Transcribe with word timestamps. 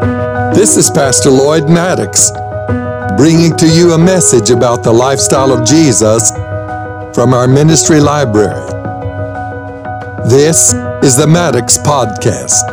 This 0.00 0.76
is 0.76 0.90
Pastor 0.90 1.30
Lloyd 1.30 1.64
Maddoux, 1.64 3.16
bringing 3.16 3.56
to 3.56 3.68
you 3.68 3.92
a 3.92 3.98
message 3.98 4.50
about 4.50 4.82
the 4.82 4.92
lifestyle 4.92 5.52
of 5.52 5.66
Jesus 5.66 6.30
from 7.14 7.34
our 7.34 7.46
ministry 7.46 8.00
library. 8.00 8.66
This 10.28 10.72
is 11.02 11.16
the 11.16 11.26
Maddoux 11.26 11.82
Podcast. 11.84 12.64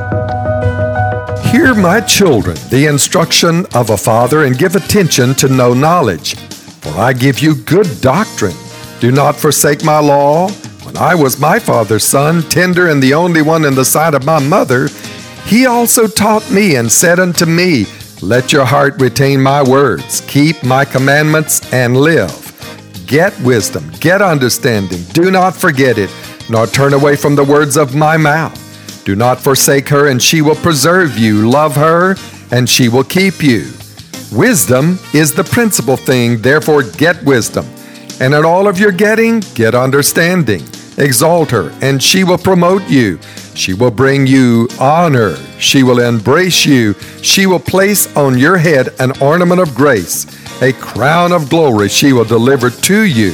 Hear, 1.51 1.73
my 1.75 2.01
children, 2.01 2.57
the 2.69 2.85
instruction 2.87 3.65
of 3.73 3.89
a 3.89 3.97
father, 3.97 4.45
and 4.45 4.57
give 4.57 4.75
attention 4.75 5.33
to 5.35 5.49
no 5.49 5.73
knowledge. 5.73 6.35
For 6.35 6.91
I 6.99 7.13
give 7.13 7.39
you 7.39 7.55
good 7.55 8.01
doctrine. 8.01 8.55
Do 8.99 9.11
not 9.11 9.35
forsake 9.35 9.83
my 9.83 9.99
law. 9.99 10.49
When 10.83 10.95
I 10.97 11.15
was 11.15 11.39
my 11.39 11.59
father's 11.59 12.03
son, 12.03 12.41
tender 12.43 12.87
and 12.87 13.03
the 13.03 13.13
only 13.13 13.41
one 13.41 13.65
in 13.65 13.75
the 13.75 13.85
sight 13.85 14.13
of 14.13 14.25
my 14.25 14.39
mother, 14.39 14.87
he 15.47 15.65
also 15.65 16.07
taught 16.07 16.49
me 16.51 16.75
and 16.75 16.91
said 16.91 17.19
unto 17.19 17.45
me, 17.45 17.85
Let 18.21 18.51
your 18.51 18.65
heart 18.65 18.99
retain 18.99 19.41
my 19.41 19.63
words, 19.63 20.21
keep 20.27 20.61
my 20.63 20.83
commandments, 20.83 21.71
and 21.71 21.95
live. 21.95 22.43
Get 23.07 23.39
wisdom, 23.39 23.89
get 24.01 24.21
understanding, 24.21 25.01
do 25.13 25.31
not 25.31 25.55
forget 25.55 25.97
it, 25.97 26.13
nor 26.49 26.67
turn 26.67 26.93
away 26.93 27.15
from 27.15 27.35
the 27.35 27.43
words 27.43 27.77
of 27.77 27.95
my 27.95 28.17
mouth. 28.17 28.63
Do 29.05 29.15
not 29.15 29.39
forsake 29.39 29.87
her, 29.87 30.09
and 30.09 30.21
she 30.21 30.41
will 30.41 30.55
preserve 30.55 31.17
you. 31.17 31.49
Love 31.49 31.75
her, 31.77 32.17
and 32.51 32.67
she 32.67 32.89
will 32.89 33.05
keep 33.05 33.41
you. 33.41 33.71
Wisdom 34.33 34.99
is 35.13 35.33
the 35.33 35.45
principal 35.45 35.95
thing, 35.95 36.41
therefore, 36.41 36.83
get 36.83 37.23
wisdom. 37.23 37.65
And 38.19 38.33
in 38.33 38.43
all 38.43 38.67
of 38.67 38.77
your 38.77 38.91
getting, 38.91 39.39
get 39.55 39.75
understanding. 39.75 40.63
Exalt 40.97 41.51
her, 41.51 41.71
and 41.81 42.03
she 42.03 42.25
will 42.25 42.37
promote 42.37 42.83
you. 42.89 43.17
She 43.57 43.73
will 43.73 43.89
bring 43.89 44.27
you 44.27 44.69
honor. 44.79 45.35
She 45.57 45.81
will 45.81 45.99
embrace 45.99 46.63
you. 46.63 46.93
She 47.23 47.47
will 47.47 47.59
place 47.59 48.15
on 48.15 48.37
your 48.37 48.57
head 48.57 48.89
an 48.99 49.19
ornament 49.19 49.59
of 49.59 49.73
grace. 49.73 50.27
A 50.61 50.73
crown 50.73 51.31
of 51.31 51.49
glory 51.49 51.89
she 51.89 52.13
will 52.13 52.23
deliver 52.23 52.69
to 52.69 53.01
you. 53.01 53.31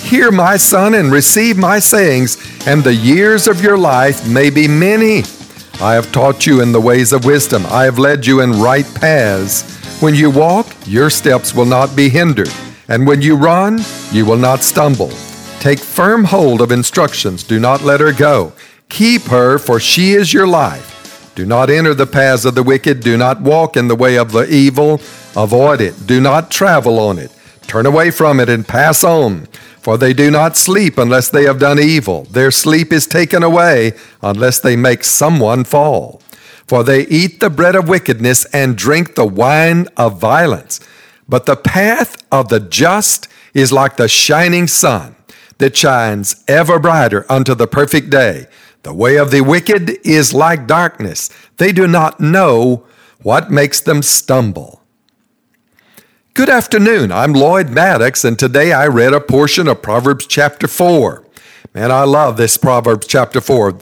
Hear, 0.00 0.32
my 0.32 0.56
son, 0.56 0.94
and 0.94 1.12
receive 1.12 1.56
my 1.56 1.78
sayings, 1.78 2.36
and 2.66 2.82
the 2.82 2.92
years 2.92 3.46
of 3.46 3.62
your 3.62 3.78
life 3.78 4.28
may 4.28 4.50
be 4.50 4.66
many. 4.66 5.22
I 5.80 5.94
have 5.94 6.10
taught 6.10 6.44
you 6.44 6.60
in 6.60 6.72
the 6.72 6.80
ways 6.80 7.12
of 7.12 7.24
wisdom. 7.24 7.64
I 7.66 7.84
have 7.84 8.00
led 8.00 8.26
you 8.26 8.40
in 8.40 8.60
right 8.60 8.86
paths. 8.96 9.62
When 10.02 10.16
you 10.16 10.28
walk, 10.28 10.66
your 10.86 11.08
steps 11.08 11.54
will 11.54 11.66
not 11.66 11.94
be 11.94 12.08
hindered, 12.08 12.50
and 12.88 13.06
when 13.06 13.22
you 13.22 13.36
run, 13.36 13.80
you 14.10 14.26
will 14.26 14.36
not 14.36 14.64
stumble. 14.64 15.10
Take 15.60 15.78
firm 15.78 16.24
hold 16.24 16.60
of 16.60 16.72
instructions. 16.72 17.44
Do 17.44 17.60
not 17.60 17.82
let 17.82 18.00
her 18.00 18.12
go. 18.12 18.52
Keep 18.92 19.22
her, 19.22 19.56
for 19.56 19.80
she 19.80 20.12
is 20.12 20.34
your 20.34 20.46
life. 20.46 21.32
Do 21.34 21.46
not 21.46 21.70
enter 21.70 21.94
the 21.94 22.06
paths 22.06 22.44
of 22.44 22.54
the 22.54 22.62
wicked. 22.62 23.00
Do 23.00 23.16
not 23.16 23.40
walk 23.40 23.74
in 23.74 23.88
the 23.88 23.96
way 23.96 24.18
of 24.18 24.32
the 24.32 24.46
evil. 24.52 25.00
Avoid 25.34 25.80
it. 25.80 26.06
Do 26.06 26.20
not 26.20 26.50
travel 26.50 27.00
on 27.00 27.18
it. 27.18 27.32
Turn 27.62 27.86
away 27.86 28.10
from 28.10 28.38
it 28.38 28.50
and 28.50 28.68
pass 28.68 29.02
on. 29.02 29.46
For 29.80 29.96
they 29.96 30.12
do 30.12 30.30
not 30.30 30.58
sleep 30.58 30.98
unless 30.98 31.30
they 31.30 31.44
have 31.44 31.58
done 31.58 31.78
evil. 31.78 32.24
Their 32.24 32.50
sleep 32.50 32.92
is 32.92 33.06
taken 33.06 33.42
away 33.42 33.94
unless 34.20 34.60
they 34.60 34.76
make 34.76 35.04
someone 35.04 35.64
fall. 35.64 36.20
For 36.66 36.84
they 36.84 37.06
eat 37.06 37.40
the 37.40 37.48
bread 37.48 37.74
of 37.74 37.88
wickedness 37.88 38.44
and 38.52 38.76
drink 38.76 39.14
the 39.14 39.24
wine 39.24 39.88
of 39.96 40.20
violence. 40.20 40.80
But 41.26 41.46
the 41.46 41.56
path 41.56 42.22
of 42.30 42.50
the 42.50 42.60
just 42.60 43.26
is 43.54 43.72
like 43.72 43.96
the 43.96 44.06
shining 44.06 44.66
sun 44.66 45.16
that 45.56 45.78
shines 45.78 46.44
ever 46.46 46.78
brighter 46.78 47.24
unto 47.32 47.54
the 47.54 47.66
perfect 47.66 48.10
day. 48.10 48.48
The 48.82 48.92
way 48.92 49.16
of 49.16 49.30
the 49.30 49.42
wicked 49.42 49.90
is 50.04 50.34
like 50.34 50.66
darkness. 50.66 51.30
They 51.58 51.70
do 51.70 51.86
not 51.86 52.18
know 52.18 52.84
what 53.22 53.50
makes 53.50 53.80
them 53.80 54.02
stumble. 54.02 54.82
Good 56.34 56.48
afternoon. 56.48 57.12
I'm 57.12 57.32
Lloyd 57.32 57.68
Maddoux, 57.68 58.24
and 58.24 58.36
today 58.36 58.72
I 58.72 58.88
read 58.88 59.12
a 59.12 59.20
portion 59.20 59.68
of 59.68 59.82
Proverbs 59.82 60.26
chapter 60.26 60.66
4. 60.66 61.24
Man, 61.74 61.92
I 61.92 62.02
love 62.02 62.36
this 62.36 62.56
Proverbs 62.56 63.06
chapter 63.06 63.40
4. 63.40 63.78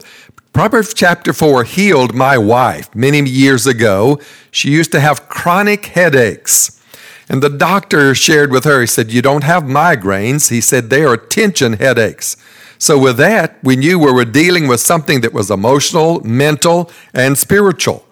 Proverbs 0.53 0.93
chapter 0.93 1.33
4 1.33 1.63
healed 1.63 2.13
my 2.13 2.37
wife 2.37 2.93
many 2.93 3.27
years 3.27 3.65
ago. 3.65 4.19
She 4.51 4.69
used 4.69 4.91
to 4.91 4.99
have 4.99 5.29
chronic 5.29 5.87
headaches. 5.87 6.79
And 7.27 7.41
the 7.41 7.49
doctor 7.49 8.13
shared 8.13 8.51
with 8.51 8.65
her, 8.65 8.81
he 8.81 8.87
said, 8.87 9.11
You 9.11 9.21
don't 9.23 9.45
have 9.45 9.63
migraines. 9.63 10.51
He 10.51 10.61
said, 10.61 10.89
They 10.89 11.03
are 11.03 11.17
tension 11.17 11.73
headaches. 11.73 12.35
So, 12.81 12.97
with 12.97 13.17
that, 13.17 13.59
we 13.61 13.75
knew 13.75 13.99
we 13.99 14.11
were 14.11 14.25
dealing 14.25 14.67
with 14.67 14.79
something 14.79 15.21
that 15.21 15.33
was 15.33 15.51
emotional, 15.51 16.19
mental, 16.21 16.89
and 17.13 17.37
spiritual. 17.37 18.03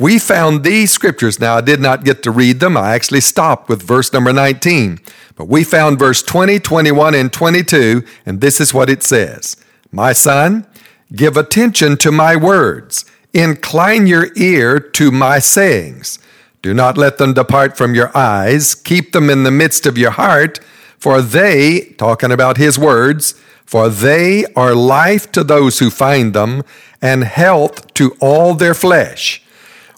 We 0.00 0.18
found 0.18 0.64
these 0.64 0.90
scriptures. 0.90 1.38
Now, 1.38 1.58
I 1.58 1.60
did 1.60 1.78
not 1.78 2.04
get 2.04 2.24
to 2.24 2.32
read 2.32 2.58
them. 2.58 2.76
I 2.76 2.92
actually 2.92 3.20
stopped 3.20 3.68
with 3.68 3.84
verse 3.84 4.12
number 4.12 4.32
19. 4.32 4.98
But 5.36 5.44
we 5.44 5.62
found 5.62 6.00
verse 6.00 6.24
20, 6.24 6.58
21, 6.58 7.14
and 7.14 7.32
22, 7.32 8.02
and 8.26 8.40
this 8.40 8.60
is 8.60 8.74
what 8.74 8.90
it 8.90 9.04
says 9.04 9.58
My 9.92 10.12
son, 10.12 10.66
give 11.12 11.36
attention 11.36 11.96
to 11.98 12.10
my 12.10 12.34
words, 12.34 13.04
incline 13.32 14.08
your 14.08 14.30
ear 14.34 14.80
to 14.80 15.12
my 15.12 15.38
sayings. 15.38 16.18
Do 16.62 16.74
not 16.74 16.98
let 16.98 17.18
them 17.18 17.32
depart 17.32 17.76
from 17.76 17.94
your 17.94 18.10
eyes. 18.16 18.74
Keep 18.74 19.12
them 19.12 19.30
in 19.30 19.44
the 19.44 19.52
midst 19.52 19.86
of 19.86 19.96
your 19.96 20.10
heart, 20.10 20.58
for 20.98 21.22
they, 21.22 21.94
talking 21.96 22.32
about 22.32 22.56
his 22.56 22.76
words, 22.76 23.40
for 23.66 23.88
they 23.88 24.46
are 24.54 24.74
life 24.74 25.30
to 25.32 25.44
those 25.44 25.80
who 25.80 25.90
find 25.90 26.32
them 26.32 26.62
and 27.02 27.24
health 27.24 27.92
to 27.94 28.16
all 28.20 28.54
their 28.54 28.74
flesh. 28.74 29.42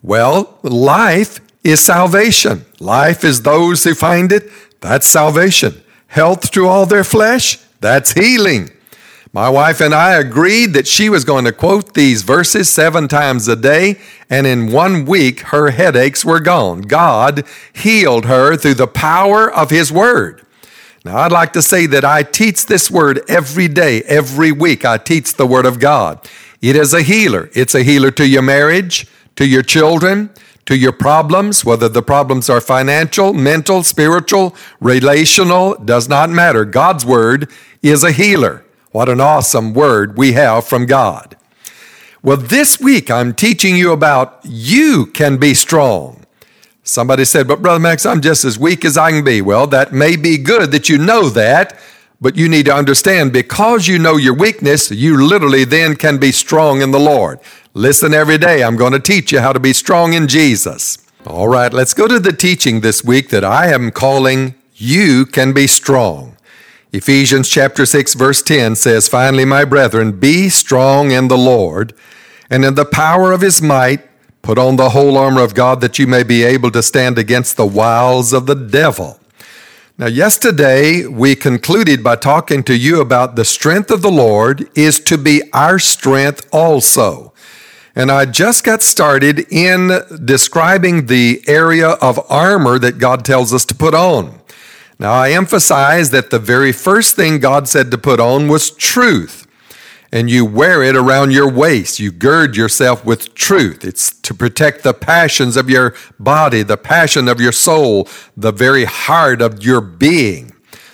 Well, 0.03 0.59
life 0.63 1.41
is 1.63 1.81
salvation. 1.81 2.65
Life 2.81 3.25
is 3.25 3.43
those 3.43 3.85
who 3.85 3.95
find 3.95 4.33
it. 4.33 4.51
That's 4.81 5.07
salvation. 5.07 5.83
Health 6.09 6.51
to 6.53 6.67
all 6.67 6.87
their 6.87 7.05
flesh. 7.05 7.59
That's 7.81 8.13
healing. 8.13 8.71
My 9.33 9.51
wife 9.51 9.81
and 9.81 9.95
I 9.95 10.15
agreed 10.15 10.73
that 10.73 10.87
she 10.87 11.11
was 11.11 11.25
going 11.25 11.45
to 11.45 11.53
quote 11.53 11.93
these 11.93 12.23
verses 12.23 12.71
seven 12.71 13.09
times 13.09 13.47
a 13.47 13.57
day, 13.57 14.01
and 14.31 14.47
in 14.47 14.73
one 14.73 15.05
week 15.05 15.41
her 15.41 15.71
headaches 15.71 16.25
were 16.25 16.41
gone. 16.41 16.81
God 16.83 17.45
healed 17.75 18.25
her 18.25 18.57
through 18.57 18.75
the 18.75 18.87
power 18.87 19.53
of 19.53 19.69
His 19.69 19.93
Word. 19.93 20.47
Now, 21.09 21.21
I'd 21.21 21.33
like 21.33 21.55
to 21.55 21.63
say 21.63 21.87
that 21.87 22.05
I 22.05 22.23
teach 22.23 22.67
this 22.67 22.91
Word 22.91 23.23
every 23.31 23.67
day, 23.67 24.03
every 24.03 24.53
week. 24.53 24.85
I 24.85 24.99
teach 24.99 25.37
the 25.37 25.47
Word 25.47 25.65
of 25.65 25.81
God. 25.81 26.21
It 26.61 26.77
is 26.77 26.93
a 26.93 27.01
healer. 27.01 27.49
It's 27.55 27.75
a 27.75 27.83
healer 27.83 28.11
to 28.11 28.29
your 28.29 28.43
marriage, 28.43 29.07
to 29.37 29.47
your 29.47 29.63
children, 29.63 30.29
to 30.67 30.77
your 30.77 30.93
problems, 30.93 31.65
whether 31.65 31.89
the 31.89 32.03
problems 32.03 32.51
are 32.51 32.61
financial, 32.61 33.33
mental, 33.33 33.83
spiritual, 33.85 34.55
relational, 34.81 35.77
does 35.77 36.11
not 36.11 36.29
matter. 36.29 36.67
God's 36.67 37.07
Word 37.07 37.51
is 37.81 38.05
a 38.05 38.13
healer. 38.13 38.67
What 38.91 39.09
an 39.09 39.19
awesome 39.19 39.73
word 39.73 40.19
we 40.19 40.33
have 40.33 40.67
from 40.67 40.85
God. 40.85 41.39
Well, 42.23 42.37
this 42.37 42.79
week 42.79 43.11
I'm 43.11 43.33
teaching 43.33 43.77
you 43.77 43.93
about 43.93 44.41
you 44.45 45.07
can 45.07 45.39
be 45.39 45.55
strong. 45.55 46.27
Somebody 46.89 47.27
said, 47.27 47.47
But 47.47 47.61
Brother 47.61 47.79
Max, 47.79 48.07
I'm 48.07 48.23
just 48.23 48.47
as 48.47 48.59
weak 48.59 48.83
as 48.83 48.97
I 48.97 49.11
can 49.11 49.23
be. 49.23 49.43
Well, 49.43 49.67
that 49.67 49.93
may 49.93 50.17
be 50.17 50.39
good 50.39 50.71
that 50.73 50.89
you 50.89 50.97
know 50.97 51.29
that, 51.29 51.79
but 52.19 52.35
you 52.35 52.49
need 52.49 52.65
to 52.65 52.75
understand 52.75 53.31
because 53.31 53.87
you 53.87 53.99
know 53.99 54.17
your 54.17 54.33
weakness, 54.33 54.91
you 54.91 55.23
literally 55.23 55.65
then 55.65 55.97
can 55.97 56.17
be 56.17 56.33
strong 56.33 56.81
in 56.81 56.91
the 56.91 56.99
Lord. 56.99 57.41
Listen 57.75 58.15
every 58.15 58.39
day. 58.39 58.63
I'm 58.65 58.77
going 58.77 58.95
to 58.95 59.01
teach 59.01 59.33
you 59.33 59.41
how 59.41 59.53
to 59.53 59.61
be 59.61 59.75
strong 59.75 60.15
in 60.15 60.29
Jesus. 60.29 60.97
All 61.27 61.47
right, 61.47 61.73
let's 61.73 61.93
go 61.93 62.09
to 62.09 62.19
the 62.19 62.33
teaching 62.33 62.81
this 62.81 63.05
week 63.05 63.29
that 63.29 63.45
I 63.45 63.67
am 63.67 63.91
calling 63.91 64.55
You 64.75 65.27
Can 65.27 65.53
Be 65.53 65.67
Strong. 65.67 66.37
Ephesians 66.91 67.51
chapter 67.51 67.85
6 67.85 68.15
verse 68.15 68.41
10 68.41 68.77
says, 68.77 69.09
Finally, 69.09 69.45
my 69.45 69.67
brethren, 69.67 70.19
be 70.19 70.49
strong 70.49 71.11
in 71.11 71.29
the 71.29 71.37
Lord 71.37 71.93
and 72.49 72.65
in 72.65 72.77
the 72.77 72.87
power 72.87 73.33
of 73.33 73.43
his 73.43 73.61
might, 73.61 74.08
put 74.49 74.57
on 74.57 74.77
the 74.77 74.89
whole 74.89 75.19
armor 75.19 75.43
of 75.43 75.55
God 75.55 75.83
that 75.83 75.99
you 75.99 76.07
may 76.07 76.23
be 76.23 76.43
able 76.43 76.71
to 76.71 76.83
stand 76.83 77.19
against 77.19 77.59
the 77.59 77.67
wiles 77.67 78.33
of 78.33 78.47
the 78.47 78.55
devil. 78.55 79.21
Now, 79.99 80.07
yesterday 80.07 81.05
we 81.05 81.35
concluded 81.35 82.03
by 82.03 82.17
talking 82.17 82.63
to 82.63 82.75
you 82.75 83.03
about 83.03 83.37
the 83.37 83.45
strength 83.45 83.91
of 83.91 84.01
the 84.01 84.11
Lord 84.11 84.67
is 84.75 85.01
to 85.01 85.19
be 85.19 85.43
our 85.53 85.79
strength 85.79 86.49
also. 86.51 87.35
And 87.95 88.11
I 88.11 88.25
just 88.25 88.65
got 88.65 88.81
started 88.81 89.41
in 89.53 89.91
describing 90.25 91.09
the 91.09 91.45
area 91.47 91.91
of 92.01 92.19
armor 92.31 92.79
that 92.79 92.97
God 92.97 93.27
tells 93.27 93.53
us 93.53 93.67
to 93.67 93.75
put 93.75 93.93
on. 93.93 94.41
Now, 94.99 95.13
I 95.13 95.33
emphasize 95.33 96.09
that 96.13 96.31
the 96.31 96.39
very 96.39 96.73
first 96.73 97.17
thing 97.17 97.39
God 97.39 97.69
said 97.69 97.91
to 97.91 97.99
put 97.99 98.19
on 98.19 98.49
was 98.49 98.71
truth. 98.71 99.47
And 100.11 100.31
you 100.31 100.45
wear 100.45 100.83
it 100.83 100.97
around 100.97 101.33
your 101.33 101.51
waist. 101.51 102.01
You 102.01 102.11
gird 102.11 102.57
yourself 102.57 103.05
with 103.05 103.35
truth. 103.35 103.85
It's 103.85 104.13
to 104.21 104.33
protect 104.33 104.83
the 104.83 104.95
passions 104.95 105.57
of 105.57 105.69
your 105.69 105.95
body, 106.19 106.63
the 106.63 106.79
passion 106.79 107.29
of 107.29 107.41
your 107.41 107.53
soul, 107.53 108.09
the 108.37 108.53
very 108.53 108.85
heart 108.85 109.43
of 109.43 109.63
your 109.63 109.81
being. 109.83 110.53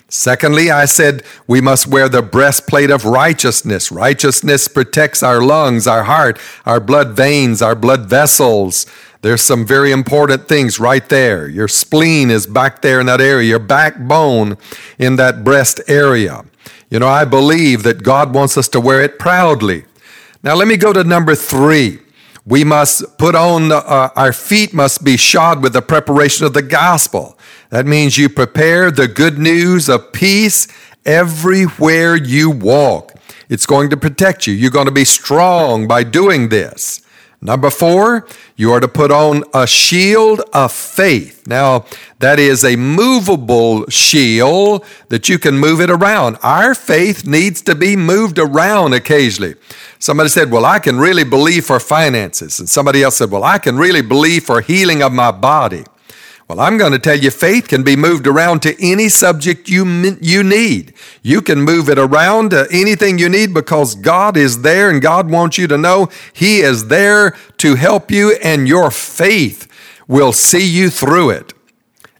Secondly, 0.08 0.70
I 0.70 0.84
said 0.84 1.25
we 1.49 1.61
must 1.61 1.88
wear 1.88 2.08
the 2.08 2.22
breastplate 2.22 2.90
of 2.90 3.05
righteousness. 3.05 3.90
Righteousness 3.90 4.69
protects 4.69 5.22
our 5.22 5.40
lungs, 5.43 5.87
our 5.88 6.05
heart, 6.05 6.38
our 6.64 6.78
blood 6.78 7.16
veins, 7.16 7.61
our 7.61 7.75
blood 7.75 8.06
vessels, 8.06 8.87
There's 9.25 9.41
some 9.41 9.65
very 9.65 9.91
important 9.91 10.49
things 10.49 10.79
right 10.79 11.09
there. 11.09 11.49
Your 11.49 11.67
spleen 11.67 12.31
is 12.31 12.47
back 12.47 12.82
there 12.82 13.00
in 13.00 13.06
that 13.06 13.23
area, 13.23 13.49
your 13.49 13.59
backbone 13.59 14.59
in 14.99 15.17
that 15.17 15.43
breast 15.43 15.81
area. 15.88 16.44
You 16.91 16.99
know, 16.99 17.09
I 17.09 17.25
believe 17.25 17.85
that 17.85 18.03
God 18.03 18.35
wants 18.35 18.59
us 18.59 18.69
to 18.69 18.81
wear 18.82 19.00
it 19.00 19.19
proudly. 19.19 19.87
Now, 20.43 20.55
let 20.55 20.69
me 20.69 20.76
go 20.76 20.93
to 20.93 21.05
number 21.05 21.35
three. 21.35 22.00
We 22.44 22.65
must 22.65 23.17
put 23.17 23.35
on, 23.35 23.73
uh, 23.73 24.11
our 24.15 24.35
feet 24.35 24.75
must 24.75 25.03
be 25.03 25.17
shod 25.17 25.62
with 25.62 25.73
the 25.73 25.81
preparation 25.81 26.44
of 26.44 26.53
the 26.53 26.61
gospel. 26.61 27.38
That 27.71 27.87
means 27.87 28.19
you 28.19 28.29
prepare 28.29 28.91
the 28.91 29.09
good 29.09 29.38
news 29.38 29.88
of 29.88 30.12
peace 30.12 30.69
everywhere 31.06 32.15
you 32.15 32.50
walk. 32.50 33.15
It's 33.49 33.65
going 33.65 33.88
to 33.88 33.97
protect 33.97 34.47
you. 34.47 34.53
You're 34.53 34.71
going 34.71 34.85
to 34.85 34.93
be 34.93 35.06
strong 35.06 35.88
by 35.88 36.03
doing 36.03 36.50
this. 36.50 37.00
Number 37.46 37.69
four, 37.69 38.26
you 38.56 38.73
are 38.73 38.81
to 38.81 38.88
put 38.88 39.11
on 39.11 39.44
a 39.52 39.67
shield 39.67 40.41
of 40.55 40.73
faith. 40.73 41.46
Now, 41.46 41.85
that 42.20 42.38
is 42.38 42.64
a 42.64 42.75
movable 42.75 43.85
shield 43.91 44.82
that 45.11 45.29
you 45.29 45.38
can 45.38 45.58
move 45.58 45.82
it 45.82 45.91
around. 45.91 46.38
Our 46.43 46.75
faith 46.75 47.26
needs 47.26 47.61
to 47.62 47.75
be 47.75 47.96
moved 47.96 48.38
around 48.38 48.94
occasionally. 48.94 49.56
Somebody 49.99 50.31
said, 50.31 50.50
Well, 50.50 50.64
I 50.64 50.79
can 50.79 50.99
really 50.99 51.25
believe 51.25 51.67
for 51.67 51.79
finances. 51.79 52.61
And 52.61 52.69
somebody 52.69 53.02
else 53.02 53.17
said, 53.17 53.31
Well, 53.31 53.44
I 53.44 53.58
can 53.58 53.76
really 53.76 54.00
believe 54.00 54.44
for 54.44 54.62
healing 54.62 55.02
of 55.02 55.12
my 55.12 55.31
body. 55.31 55.85
Well, 56.55 56.65
I'm 56.65 56.79
going 56.79 56.93
to 56.93 57.01
tell 57.01 57.19
you, 57.19 57.33
faith 57.33 57.67
can 57.67 57.83
be 57.83 57.97
moved 57.97 58.29
around 58.29 58.62
to 58.62 58.77
any 58.81 59.09
subject 59.09 59.69
you, 59.69 59.85
you 60.21 60.45
need. 60.45 60.95
You 61.21 61.43
can 61.43 61.61
move 61.61 61.89
it 61.89 61.99
around 61.99 62.51
to 62.51 62.69
anything 62.71 63.19
you 63.19 63.29
need 63.29 63.53
because 63.53 63.97
God 63.97 64.37
is 64.37 64.62
there 64.62 64.89
and 64.89 65.03
God 65.03 65.29
wants 65.29 65.59
you 65.59 65.67
to 65.67 65.77
know 65.77 66.11
He 66.33 66.61
is 66.61 66.87
there 66.87 67.37
to 67.56 67.75
help 67.75 68.09
you 68.12 68.37
and 68.41 68.69
your 68.69 68.93
faith 68.93 69.67
will 70.06 70.33
see 70.33 70.65
you 70.65 70.91
through 70.91 71.31
it. 71.31 71.55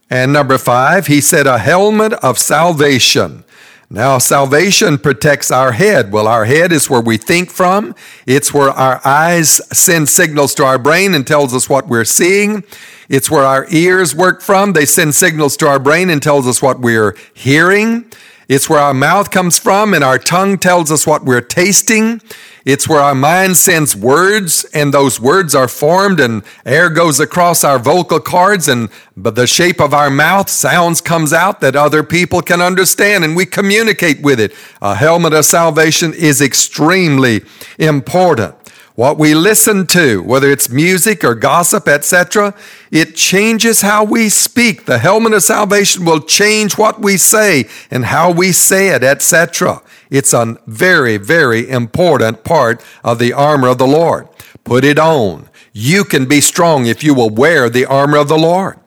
And 0.09 0.33
number 0.33 0.57
five, 0.57 1.07
He 1.07 1.21
said, 1.21 1.47
a 1.47 1.57
helmet 1.57 2.11
of 2.15 2.37
salvation. 2.37 3.44
Now, 3.89 4.17
salvation 4.17 4.97
protects 4.97 5.51
our 5.51 5.71
head. 5.71 6.11
Well, 6.11 6.27
our 6.27 6.45
head 6.45 6.71
is 6.71 6.89
where 6.89 7.01
we 7.01 7.17
think 7.17 7.51
from. 7.51 7.93
It's 8.25 8.51
where 8.51 8.71
our 8.71 8.99
eyes 9.05 9.61
send 9.77 10.09
signals 10.09 10.55
to 10.55 10.65
our 10.65 10.79
brain 10.79 11.13
and 11.13 11.25
tells 11.25 11.53
us 11.53 11.69
what 11.69 11.87
we're 11.87 12.05
seeing. 12.05 12.63
It's 13.09 13.29
where 13.29 13.43
our 13.43 13.67
ears 13.69 14.15
work 14.15 14.41
from. 14.41 14.73
They 14.73 14.85
send 14.85 15.13
signals 15.13 15.55
to 15.57 15.67
our 15.67 15.77
brain 15.77 16.09
and 16.09 16.21
tells 16.21 16.47
us 16.47 16.63
what 16.63 16.79
we're 16.79 17.15
hearing. 17.35 18.11
It's 18.49 18.67
where 18.67 18.79
our 18.79 18.93
mouth 18.93 19.29
comes 19.29 19.59
from 19.59 19.93
and 19.93 20.03
our 20.03 20.17
tongue 20.17 20.57
tells 20.57 20.91
us 20.91 21.05
what 21.05 21.23
we're 21.23 21.41
tasting. 21.41 22.21
It's 22.65 22.89
where 22.89 22.99
our 22.99 23.13
mind 23.13 23.57
sends 23.57 23.95
words 23.95 24.65
and 24.73 24.91
those 24.91 25.19
words 25.19 25.53
are 25.53 25.67
formed 25.67 26.19
and 26.19 26.41
air 26.65 26.89
goes 26.89 27.19
across 27.19 27.63
our 27.63 27.77
vocal 27.77 28.19
cords 28.19 28.67
and 28.67 28.89
the 29.15 29.45
shape 29.45 29.79
of 29.79 29.93
our 29.93 30.09
mouth 30.09 30.49
sounds 30.49 30.99
comes 30.99 31.31
out 31.31 31.61
that 31.61 31.75
other 31.75 32.01
people 32.01 32.41
can 32.41 32.61
understand 32.61 33.23
and 33.23 33.35
we 33.35 33.45
communicate 33.45 34.23
with 34.23 34.39
it. 34.39 34.51
A 34.81 34.95
helmet 34.95 35.33
of 35.33 35.45
salvation 35.45 36.11
is 36.15 36.41
extremely 36.41 37.43
important. 37.77 38.55
What 38.95 39.19
we 39.19 39.35
listen 39.35 39.85
to, 39.87 40.23
whether 40.23 40.49
it's 40.49 40.69
music 40.69 41.23
or 41.23 41.35
gossip, 41.35 41.87
etc., 41.87 42.55
it 42.91 43.15
changes 43.15 43.81
how 43.81 44.05
we 44.05 44.29
speak. 44.29 44.85
The 44.85 44.99
helmet 44.99 45.33
of 45.33 45.43
salvation 45.43 46.05
will 46.05 46.21
change 46.21 46.77
what 46.77 47.01
we 47.01 47.17
say 47.17 47.65
and 47.91 48.05
how 48.05 48.31
we 48.31 48.53
say 48.53 48.87
it, 48.87 49.03
etc. 49.03 49.81
It's 50.09 50.33
a 50.33 50.57
very, 50.67 51.17
very 51.17 51.69
important 51.69 52.43
part 52.43 52.83
of 53.03 53.19
the 53.19 53.33
armor 53.33 53.67
of 53.67 53.77
the 53.77 53.87
Lord. 53.87 54.27
Put 54.63 54.83
it 54.83 54.99
on. 54.99 55.49
You 55.73 56.03
can 56.03 56.25
be 56.25 56.41
strong 56.41 56.85
if 56.85 57.03
you 57.03 57.13
will 57.13 57.29
wear 57.29 57.69
the 57.69 57.85
armor 57.85 58.17
of 58.17 58.27
the 58.27 58.37
Lord. 58.37 58.79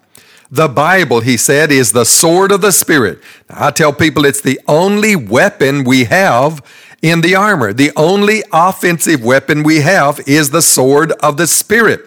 The 0.50 0.69
Bible, 0.69 1.20
he 1.20 1.37
said, 1.37 1.70
is 1.70 1.93
the 1.93 2.06
sword 2.06 2.53
of 2.53 2.62
the 2.62 2.73
Spirit. 2.73 3.20
I 3.50 3.70
tell 3.70 3.93
people 3.93 4.25
it's 4.25 4.41
the 4.41 4.59
only 4.67 5.15
weapon 5.15 5.85
we 5.85 6.05
have 6.05 6.62
in 7.03 7.20
the 7.20 7.35
armor. 7.35 7.73
The 7.75 7.93
only 7.97 8.43
offensive 8.53 9.23
weapon 9.23 9.62
we 9.62 9.81
have 9.82 10.20
is 10.26 10.50
the 10.50 10.62
sword 10.62 11.12
of 11.23 11.37
the 11.37 11.47
Spirit. 11.47 12.00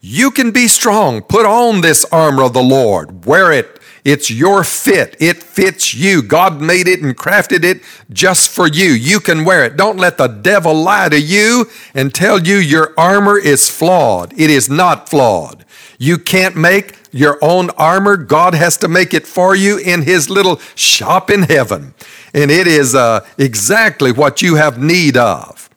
You 0.00 0.30
can 0.30 0.52
be 0.52 0.68
strong. 0.68 1.22
Put 1.22 1.44
on 1.44 1.80
this 1.80 2.04
armor 2.12 2.44
of 2.44 2.52
the 2.52 2.62
Lord. 2.62 3.24
Wear 3.24 3.50
it 3.52 3.77
it's 4.08 4.30
your 4.30 4.64
fit. 4.64 5.16
It 5.20 5.42
fits 5.42 5.92
you. 5.92 6.22
God 6.22 6.62
made 6.62 6.88
it 6.88 7.02
and 7.02 7.14
crafted 7.14 7.62
it 7.62 7.82
just 8.10 8.48
for 8.48 8.66
you. 8.66 8.92
You 8.92 9.20
can 9.20 9.44
wear 9.44 9.66
it. 9.66 9.76
Don't 9.76 9.98
let 9.98 10.16
the 10.16 10.28
devil 10.28 10.72
lie 10.72 11.10
to 11.10 11.20
you 11.20 11.66
and 11.92 12.14
tell 12.14 12.40
you 12.40 12.56
your 12.56 12.94
armor 12.96 13.38
is 13.38 13.68
flawed. 13.68 14.32
It 14.32 14.48
is 14.48 14.70
not 14.70 15.10
flawed. 15.10 15.66
You 15.98 16.16
can't 16.16 16.56
make 16.56 16.96
your 17.12 17.38
own 17.42 17.68
armor. 17.76 18.16
God 18.16 18.54
has 18.54 18.78
to 18.78 18.88
make 18.88 19.12
it 19.12 19.26
for 19.26 19.54
you 19.54 19.76
in 19.76 20.00
His 20.00 20.30
little 20.30 20.58
shop 20.74 21.30
in 21.30 21.42
heaven. 21.42 21.92
And 22.32 22.50
it 22.50 22.66
is 22.66 22.94
uh, 22.94 23.26
exactly 23.36 24.10
what 24.10 24.40
you 24.40 24.54
have 24.54 24.80
need 24.80 25.18
of. 25.18 25.68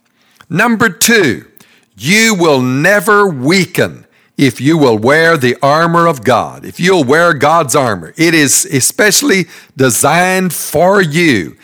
Number 0.50 0.88
two, 0.88 1.52
you 1.98 2.34
will 2.34 2.62
never 2.62 3.28
weaken 3.28 4.06
if 4.42 4.60
you 4.60 4.76
will 4.76 4.98
wear 4.98 5.38
the 5.38 5.56
armor 5.62 6.08
of 6.08 6.24
God, 6.24 6.66
if 6.66 6.80
you'll 6.80 7.04
wear 7.04 7.32
God's 7.32 7.76
armor, 7.76 8.12
it 8.18 8.34
is 8.34 8.66
especially 8.66 9.46
designed 9.78 10.52
for 10.52 11.00
you. 11.00 11.56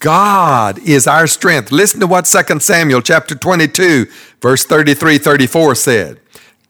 God 0.00 0.80
is 0.80 1.06
our 1.06 1.28
strength. 1.28 1.70
Listen 1.70 2.00
to 2.00 2.08
what 2.08 2.24
2 2.24 2.58
Samuel 2.58 3.02
chapter 3.02 3.36
22 3.36 4.06
verse 4.42 4.64
33 4.64 5.16
34 5.18 5.74
said. 5.76 6.20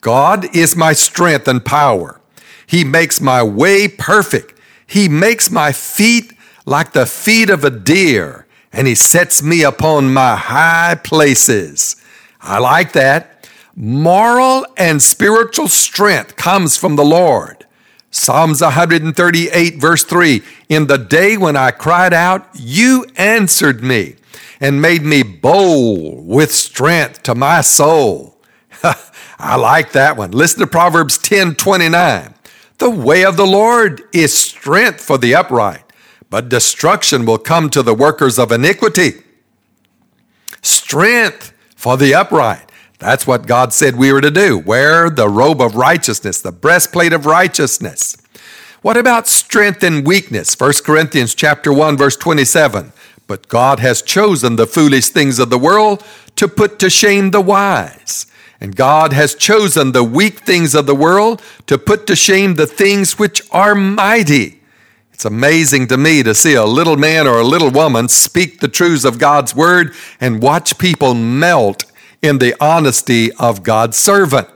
God 0.02 0.54
is 0.54 0.76
my 0.76 0.92
strength 0.92 1.48
and 1.48 1.64
power. 1.64 2.20
He 2.66 2.84
makes 2.84 3.22
my 3.22 3.42
way 3.42 3.88
perfect. 3.88 4.60
He 4.86 5.08
makes 5.08 5.50
my 5.50 5.72
feet 5.72 6.34
like 6.66 6.92
the 6.92 7.06
feet 7.06 7.48
of 7.48 7.64
a 7.64 7.70
deer, 7.70 8.46
and 8.70 8.86
he 8.86 8.94
sets 8.94 9.42
me 9.42 9.62
upon 9.62 10.12
my 10.12 10.36
high 10.36 11.00
places. 11.02 11.96
I 12.42 12.58
like 12.58 12.92
that. 12.92 13.33
Moral 13.76 14.66
and 14.76 15.02
spiritual 15.02 15.68
strength 15.68 16.36
comes 16.36 16.76
from 16.76 16.96
the 16.96 17.04
Lord. 17.04 17.66
Psalms 18.10 18.60
138, 18.60 19.80
verse 19.80 20.04
3 20.04 20.42
In 20.68 20.86
the 20.86 20.98
day 20.98 21.36
when 21.36 21.56
I 21.56 21.72
cried 21.72 22.12
out, 22.12 22.48
you 22.54 23.06
answered 23.16 23.82
me 23.82 24.14
and 24.60 24.80
made 24.80 25.02
me 25.02 25.24
bold 25.24 26.24
with 26.24 26.52
strength 26.52 27.24
to 27.24 27.34
my 27.34 27.60
soul. 27.60 28.38
I 29.38 29.56
like 29.56 29.90
that 29.92 30.16
one. 30.16 30.30
Listen 30.30 30.60
to 30.60 30.66
Proverbs 30.68 31.18
10 31.18 31.56
29. 31.56 32.34
The 32.78 32.90
way 32.90 33.24
of 33.24 33.36
the 33.36 33.46
Lord 33.46 34.02
is 34.12 34.32
strength 34.32 35.00
for 35.00 35.18
the 35.18 35.34
upright, 35.34 35.82
but 36.30 36.48
destruction 36.48 37.26
will 37.26 37.38
come 37.38 37.68
to 37.70 37.82
the 37.82 37.94
workers 37.94 38.38
of 38.38 38.52
iniquity. 38.52 39.22
Strength 40.62 41.52
for 41.74 41.96
the 41.96 42.14
upright. 42.14 42.70
That's 42.98 43.26
what 43.26 43.46
God 43.46 43.72
said 43.72 43.96
we 43.96 44.12
were 44.12 44.20
to 44.20 44.30
do 44.30 44.58
wear 44.58 45.10
the 45.10 45.28
robe 45.28 45.60
of 45.60 45.74
righteousness, 45.74 46.40
the 46.40 46.52
breastplate 46.52 47.12
of 47.12 47.26
righteousness. 47.26 48.16
What 48.82 48.96
about 48.96 49.26
strength 49.26 49.82
and 49.82 50.06
weakness? 50.06 50.58
1 50.58 50.72
Corinthians 50.84 51.34
chapter 51.34 51.72
1 51.72 51.96
verse 51.96 52.16
27. 52.16 52.92
But 53.26 53.48
God 53.48 53.80
has 53.80 54.02
chosen 54.02 54.56
the 54.56 54.66
foolish 54.66 55.08
things 55.08 55.38
of 55.38 55.50
the 55.50 55.58
world 55.58 56.04
to 56.36 56.48
put 56.48 56.78
to 56.80 56.90
shame 56.90 57.30
the 57.30 57.40
wise. 57.40 58.26
And 58.60 58.76
God 58.76 59.12
has 59.12 59.34
chosen 59.34 59.92
the 59.92 60.04
weak 60.04 60.40
things 60.40 60.74
of 60.74 60.86
the 60.86 60.94
world 60.94 61.42
to 61.66 61.78
put 61.78 62.06
to 62.06 62.16
shame 62.16 62.54
the 62.54 62.66
things 62.66 63.18
which 63.18 63.42
are 63.50 63.74
mighty. 63.74 64.60
It's 65.12 65.24
amazing 65.24 65.86
to 65.88 65.96
me 65.96 66.22
to 66.22 66.34
see 66.34 66.54
a 66.54 66.64
little 66.64 66.96
man 66.96 67.26
or 67.26 67.38
a 67.38 67.44
little 67.44 67.70
woman 67.70 68.08
speak 68.08 68.60
the 68.60 68.68
truths 68.68 69.04
of 69.04 69.18
God's 69.18 69.54
word 69.54 69.94
and 70.20 70.42
watch 70.42 70.76
people 70.76 71.14
melt 71.14 71.83
in 72.24 72.38
the 72.38 72.54
honesty 72.58 73.30
of 73.32 73.62
God's 73.62 73.98
servant. 73.98 74.48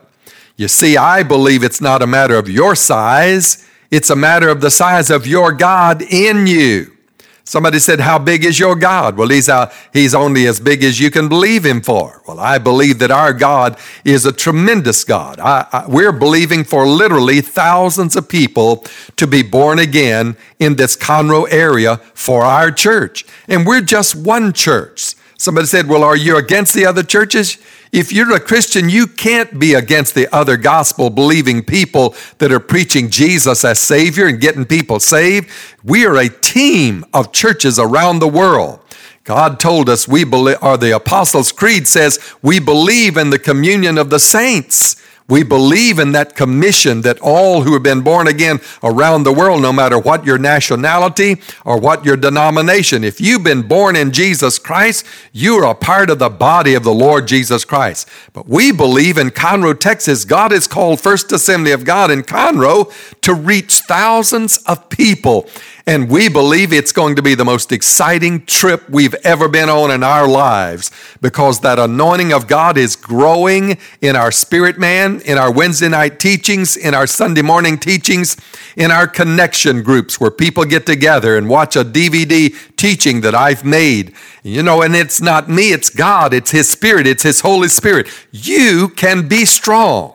You 0.56 0.68
see, 0.68 0.96
I 0.96 1.22
believe 1.22 1.62
it's 1.62 1.82
not 1.82 2.00
a 2.00 2.06
matter 2.06 2.36
of 2.36 2.48
your 2.48 2.74
size, 2.74 3.68
it's 3.90 4.08
a 4.08 4.16
matter 4.16 4.48
of 4.48 4.62
the 4.62 4.70
size 4.70 5.10
of 5.10 5.26
your 5.26 5.52
God 5.52 6.00
in 6.00 6.46
you. 6.46 6.96
Somebody 7.44 7.78
said, 7.78 8.00
How 8.00 8.18
big 8.18 8.44
is 8.44 8.58
your 8.58 8.74
God? 8.74 9.16
Well, 9.16 9.28
he's, 9.28 9.50
uh, 9.50 9.72
he's 9.92 10.14
only 10.14 10.46
as 10.46 10.60
big 10.60 10.82
as 10.82 10.98
you 10.98 11.10
can 11.10 11.28
believe 11.28 11.64
him 11.64 11.82
for. 11.82 12.22
Well, 12.26 12.40
I 12.40 12.56
believe 12.56 12.98
that 13.00 13.10
our 13.10 13.34
God 13.34 13.78
is 14.04 14.24
a 14.24 14.32
tremendous 14.32 15.04
God. 15.04 15.38
I, 15.38 15.66
I, 15.70 15.86
we're 15.88 16.12
believing 16.12 16.64
for 16.64 16.86
literally 16.86 17.42
thousands 17.42 18.16
of 18.16 18.28
people 18.28 18.84
to 19.16 19.26
be 19.26 19.42
born 19.42 19.78
again 19.78 20.36
in 20.58 20.76
this 20.76 20.96
Conroe 20.96 21.46
area 21.50 21.98
for 22.14 22.44
our 22.44 22.70
church. 22.70 23.26
And 23.46 23.66
we're 23.66 23.82
just 23.82 24.14
one 24.14 24.52
church. 24.52 25.14
Somebody 25.38 25.68
said, 25.68 25.86
Well, 25.86 26.02
are 26.02 26.16
you 26.16 26.36
against 26.36 26.74
the 26.74 26.84
other 26.84 27.04
churches? 27.04 27.58
If 27.92 28.12
you're 28.12 28.34
a 28.34 28.40
Christian, 28.40 28.88
you 28.88 29.06
can't 29.06 29.58
be 29.58 29.74
against 29.74 30.14
the 30.14 30.28
other 30.34 30.56
gospel 30.56 31.10
believing 31.10 31.62
people 31.62 32.14
that 32.38 32.50
are 32.50 32.60
preaching 32.60 33.08
Jesus 33.08 33.64
as 33.64 33.78
Savior 33.78 34.26
and 34.26 34.40
getting 34.40 34.66
people 34.66 34.98
saved. 34.98 35.48
We 35.84 36.04
are 36.04 36.16
a 36.16 36.28
team 36.28 37.06
of 37.14 37.32
churches 37.32 37.78
around 37.78 38.18
the 38.18 38.28
world. 38.28 38.80
God 39.22 39.60
told 39.60 39.88
us 39.88 40.08
we 40.08 40.24
believe, 40.24 40.56
or 40.60 40.76
the 40.76 40.96
Apostles' 40.96 41.52
Creed 41.52 41.86
says, 41.86 42.18
we 42.42 42.58
believe 42.58 43.16
in 43.16 43.30
the 43.30 43.38
communion 43.38 43.96
of 43.96 44.10
the 44.10 44.18
saints. 44.18 44.96
We 45.28 45.42
believe 45.42 45.98
in 45.98 46.12
that 46.12 46.34
commission 46.34 47.02
that 47.02 47.20
all 47.20 47.62
who 47.62 47.74
have 47.74 47.82
been 47.82 48.00
born 48.00 48.26
again 48.26 48.60
around 48.82 49.24
the 49.24 49.32
world, 49.32 49.60
no 49.60 49.74
matter 49.74 49.98
what 49.98 50.24
your 50.24 50.38
nationality 50.38 51.42
or 51.66 51.78
what 51.78 52.06
your 52.06 52.16
denomination, 52.16 53.04
if 53.04 53.20
you've 53.20 53.44
been 53.44 53.60
born 53.60 53.94
in 53.94 54.10
Jesus 54.10 54.58
Christ, 54.58 55.04
you 55.32 55.56
are 55.56 55.70
a 55.70 55.74
part 55.74 56.08
of 56.08 56.18
the 56.18 56.30
body 56.30 56.72
of 56.72 56.82
the 56.82 56.94
Lord 56.94 57.28
Jesus 57.28 57.66
Christ. 57.66 58.08
But 58.32 58.48
we 58.48 58.72
believe 58.72 59.18
in 59.18 59.28
Conroe, 59.28 59.78
Texas, 59.78 60.24
God 60.24 60.50
has 60.50 60.66
called 60.66 60.98
First 60.98 61.30
Assembly 61.30 61.72
of 61.72 61.84
God 61.84 62.10
in 62.10 62.22
Conroe 62.22 62.90
to 63.20 63.34
reach 63.34 63.80
thousands 63.80 64.56
of 64.64 64.88
people. 64.88 65.46
And 65.88 66.10
we 66.10 66.28
believe 66.28 66.74
it's 66.74 66.92
going 66.92 67.16
to 67.16 67.22
be 67.22 67.34
the 67.34 67.46
most 67.46 67.72
exciting 67.72 68.44
trip 68.44 68.90
we've 68.90 69.14
ever 69.24 69.48
been 69.48 69.70
on 69.70 69.90
in 69.90 70.02
our 70.02 70.28
lives 70.28 70.90
because 71.22 71.60
that 71.60 71.78
anointing 71.78 72.30
of 72.30 72.46
God 72.46 72.76
is 72.76 72.94
growing 72.94 73.78
in 74.02 74.14
our 74.14 74.30
spirit 74.30 74.78
man, 74.78 75.17
in 75.22 75.38
our 75.38 75.52
Wednesday 75.52 75.88
night 75.88 76.18
teachings, 76.18 76.76
in 76.76 76.94
our 76.94 77.06
Sunday 77.06 77.42
morning 77.42 77.78
teachings, 77.78 78.36
in 78.76 78.90
our 78.90 79.06
connection 79.06 79.82
groups 79.82 80.20
where 80.20 80.30
people 80.30 80.64
get 80.64 80.86
together 80.86 81.36
and 81.36 81.48
watch 81.48 81.76
a 81.76 81.84
DVD 81.84 82.54
teaching 82.76 83.20
that 83.22 83.34
I've 83.34 83.64
made. 83.64 84.14
You 84.42 84.62
know, 84.62 84.82
and 84.82 84.94
it's 84.94 85.20
not 85.20 85.48
me, 85.48 85.72
it's 85.72 85.90
God, 85.90 86.32
it's 86.32 86.50
His 86.50 86.68
Spirit, 86.68 87.06
it's 87.06 87.22
His 87.22 87.40
Holy 87.40 87.68
Spirit. 87.68 88.08
You 88.30 88.88
can 88.88 89.28
be 89.28 89.44
strong. 89.44 90.14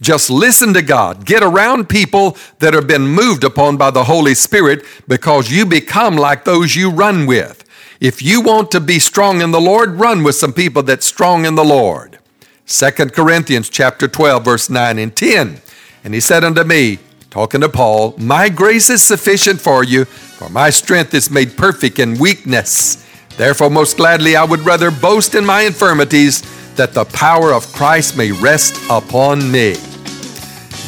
Just 0.00 0.28
listen 0.28 0.74
to 0.74 0.82
God. 0.82 1.24
Get 1.24 1.42
around 1.42 1.88
people 1.88 2.36
that 2.58 2.74
have 2.74 2.86
been 2.86 3.06
moved 3.06 3.44
upon 3.44 3.76
by 3.76 3.90
the 3.90 4.04
Holy 4.04 4.34
Spirit 4.34 4.84
because 5.08 5.50
you 5.50 5.64
become 5.64 6.16
like 6.16 6.44
those 6.44 6.76
you 6.76 6.90
run 6.90 7.26
with. 7.26 7.64
If 8.00 8.20
you 8.22 8.40
want 8.40 8.70
to 8.72 8.80
be 8.80 8.98
strong 8.98 9.40
in 9.40 9.50
the 9.50 9.60
Lord, 9.60 9.92
run 9.94 10.22
with 10.22 10.34
some 10.34 10.52
people 10.52 10.82
that's 10.82 11.06
strong 11.06 11.46
in 11.46 11.54
the 11.54 11.64
Lord. 11.64 12.18
2 12.66 12.90
Corinthians 13.10 13.68
chapter 13.68 14.08
12 14.08 14.44
verse 14.44 14.70
9 14.70 14.98
and 14.98 15.14
10. 15.14 15.60
And 16.02 16.14
he 16.14 16.20
said 16.20 16.44
unto 16.44 16.64
me, 16.64 16.98
talking 17.30 17.60
to 17.60 17.68
Paul, 17.68 18.14
my 18.16 18.48
grace 18.48 18.88
is 18.88 19.02
sufficient 19.02 19.60
for 19.60 19.84
you, 19.84 20.04
for 20.04 20.48
my 20.48 20.70
strength 20.70 21.12
is 21.14 21.30
made 21.30 21.56
perfect 21.56 21.98
in 21.98 22.18
weakness. 22.18 23.04
Therefore 23.36 23.70
most 23.70 23.96
gladly 23.96 24.34
I 24.34 24.44
would 24.44 24.60
rather 24.60 24.90
boast 24.90 25.34
in 25.34 25.44
my 25.44 25.62
infirmities 25.62 26.42
that 26.76 26.94
the 26.94 27.04
power 27.04 27.52
of 27.52 27.70
Christ 27.72 28.16
may 28.16 28.32
rest 28.32 28.80
upon 28.90 29.50
me. 29.50 29.76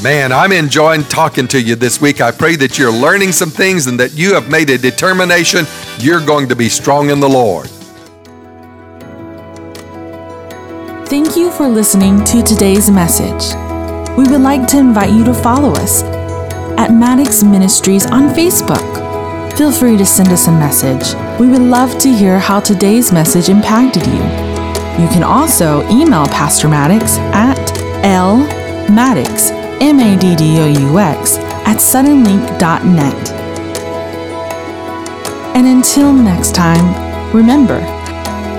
Man, 0.02 0.32
I'm 0.32 0.52
enjoying 0.52 1.04
talking 1.04 1.48
to 1.48 1.60
you 1.60 1.74
this 1.74 2.00
week. 2.00 2.20
I 2.20 2.30
pray 2.30 2.56
that 2.56 2.78
you're 2.78 2.92
learning 2.92 3.32
some 3.32 3.50
things 3.50 3.86
and 3.86 3.98
that 4.00 4.12
you 4.12 4.34
have 4.34 4.50
made 4.50 4.68
a 4.70 4.78
determination 4.78 5.66
you're 5.98 6.24
going 6.24 6.48
to 6.48 6.56
be 6.56 6.68
strong 6.68 7.10
in 7.10 7.20
the 7.20 7.28
Lord. 7.28 7.70
Thank 11.08 11.36
you 11.36 11.52
for 11.52 11.68
listening 11.68 12.24
to 12.24 12.42
today's 12.42 12.90
message. 12.90 13.54
We 14.18 14.28
would 14.28 14.40
like 14.40 14.66
to 14.66 14.78
invite 14.78 15.12
you 15.12 15.22
to 15.26 15.34
follow 15.34 15.70
us 15.70 16.02
at 16.02 16.90
Maddoux 16.90 17.48
Ministries 17.48 18.06
on 18.06 18.30
Facebook. 18.30 19.56
Feel 19.56 19.70
free 19.70 19.96
to 19.98 20.04
send 20.04 20.30
us 20.30 20.48
a 20.48 20.50
message. 20.50 21.14
We 21.38 21.46
would 21.46 21.62
love 21.62 21.96
to 22.00 22.12
hear 22.12 22.40
how 22.40 22.58
today's 22.58 23.12
message 23.12 23.48
impacted 23.48 24.04
you. 24.04 24.18
You 25.00 25.08
can 25.14 25.22
also 25.22 25.88
email 25.88 26.26
Pastor 26.26 26.66
Maddoux 26.66 27.06
at 27.32 27.56
lmaddoux 28.02 29.80
M 29.80 30.00
A 30.00 30.18
D 30.18 30.34
D 30.34 30.58
O 30.58 30.66
U 30.66 30.98
X, 30.98 31.36
at 31.68 31.76
suddenlink.net. 31.76 33.30
And 35.54 35.68
until 35.68 36.12
next 36.12 36.52
time, 36.56 37.32
remember 37.32 37.95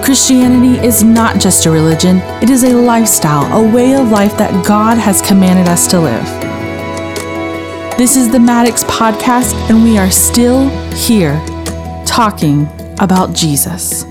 Christianity 0.08 0.80
is 0.88 1.04
not 1.04 1.38
just 1.38 1.66
a 1.66 1.70
religion, 1.70 2.20
it 2.42 2.50
is 2.50 2.64
a 2.64 2.74
lifestyle, 2.74 3.44
a 3.52 3.76
way 3.76 3.94
of 3.94 4.10
life 4.10 4.38
that 4.38 4.66
God 4.66 4.98
has 4.98 5.22
commanded 5.22 5.68
us 5.68 5.86
to 5.88 6.00
live. 6.00 6.24
This 7.98 8.16
is 8.16 8.32
the 8.32 8.40
Maddoux 8.40 8.86
Podcast, 8.86 9.54
and 9.70 9.84
we 9.84 9.98
are 9.98 10.10
still 10.10 10.70
here 10.92 11.36
talking 12.06 12.70
about 13.02 13.36
Jesus. 13.36 14.06